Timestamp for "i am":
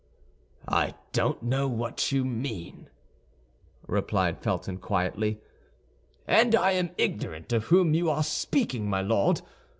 6.55-6.89